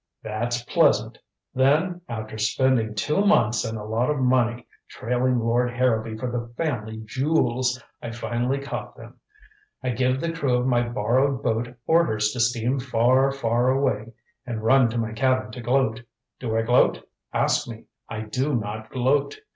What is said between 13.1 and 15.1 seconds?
far away, and run to